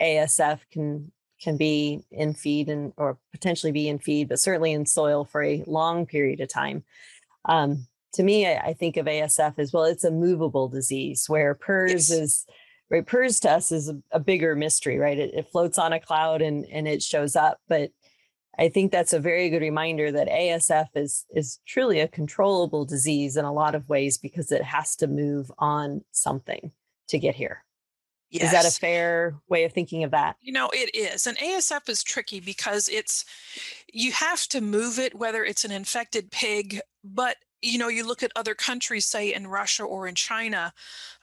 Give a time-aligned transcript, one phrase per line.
[0.00, 4.86] ASF can can be in feed and or potentially be in feed, but certainly in
[4.86, 6.82] soil for a long period of time.
[7.44, 9.84] Um, to me, I, I, think of ASF as well.
[9.84, 12.10] It's a movable disease where PRRS yes.
[12.10, 12.46] is
[12.90, 13.04] right.
[13.04, 15.18] PRRS to us is a, a bigger mystery, right?
[15.18, 17.90] It, it, floats on a cloud and and it shows up, but
[18.58, 23.36] I think that's a very good reminder that ASF is is truly a controllable disease
[23.36, 26.72] in a lot of ways because it has to move on something
[27.08, 27.65] to get here.
[28.30, 28.44] Yes.
[28.44, 30.36] Is that a fair way of thinking of that?
[30.40, 31.26] You know, it is.
[31.26, 33.24] And ASF is tricky because it's,
[33.92, 38.22] you have to move it, whether it's an infected pig, but you know, you look
[38.22, 40.72] at other countries, say in Russia or in China,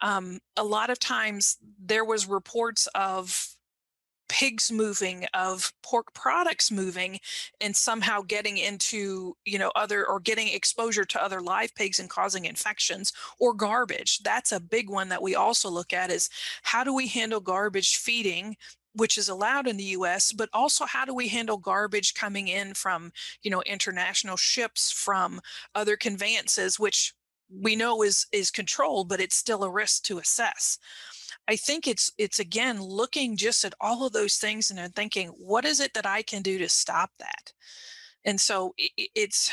[0.00, 3.48] um, a lot of times there was reports of
[4.30, 7.18] pigs moving of pork products moving
[7.60, 12.08] and somehow getting into you know other or getting exposure to other live pigs and
[12.08, 14.20] causing infections or garbage.
[14.20, 16.30] That's a big one that we also look at is
[16.62, 18.56] how do we handle garbage feeding
[18.92, 22.74] which is allowed in the US but also how do we handle garbage coming in
[22.74, 25.40] from you know international ships from
[25.74, 27.14] other conveyances which
[27.52, 30.78] we know is is controlled but it's still a risk to assess
[31.50, 35.30] I think it's it's again looking just at all of those things and then thinking,
[35.30, 37.52] what is it that I can do to stop that?
[38.24, 39.50] And so it, it's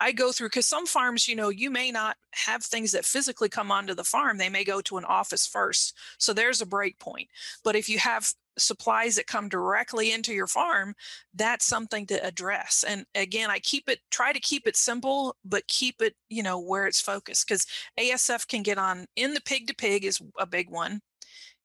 [0.00, 3.48] I go through because some farms, you know, you may not have things that physically
[3.48, 4.38] come onto the farm.
[4.38, 5.96] They may go to an office first.
[6.18, 7.28] So there's a break point.
[7.62, 10.96] But if you have supplies that come directly into your farm,
[11.32, 12.84] that's something to address.
[12.86, 16.58] And again, I keep it, try to keep it simple, but keep it, you know,
[16.58, 17.66] where it's focused because
[18.00, 21.00] ASF can get on in the pig to pig is a big one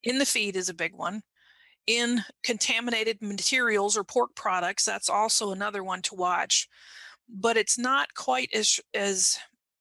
[0.04, 1.22] in the feed is a big one.
[1.88, 6.68] In contaminated materials or pork products, that's also another one to watch.
[7.28, 9.38] But it's not quite as as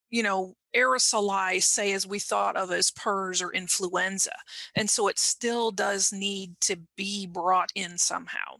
[0.09, 4.35] you know aerosolized, say, as we thought of as PRRS or influenza,
[4.75, 8.57] and so it still does need to be brought in somehow.